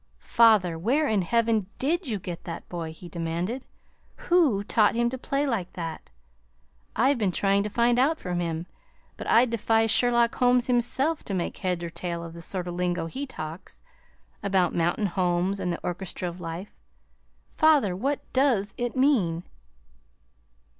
[0.33, 3.65] "Father, where in Heaven's name DID you get that boy?" he demanded.
[4.29, 6.09] "Who taught him to play like that?
[6.95, 8.65] I've been trying to find out from him,
[9.15, 12.73] but I'd defy Sherlock Holmes himself to make head or tail of the sort of
[12.73, 13.83] lingo he talks,
[14.41, 16.73] about mountain homes and the Orchestra of Life!
[17.55, 19.43] Father, what DOES it mean?"